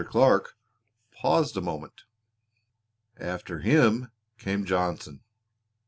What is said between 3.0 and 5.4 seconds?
"After him came Johnson.